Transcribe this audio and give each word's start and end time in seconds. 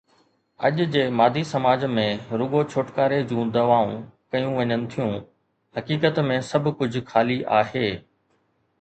اڄ 0.67 0.77
جي 0.93 1.01
مادي 1.19 1.43
سماج 1.49 1.85
۾ 1.97 2.05
رڳو 2.43 2.61
ڇوٽڪاري 2.71 3.21
جون 3.33 3.53
دعوائون 3.59 3.93
ڪيون 4.35 4.51
وڃن 4.59 4.89
ٿيون، 4.97 5.15
حقيقت 5.79 6.23
۾ 6.35 6.43
سڀ 6.53 6.75
ڪجهه 6.83 7.09
خالي 7.15 7.43
آهي. 7.65 7.89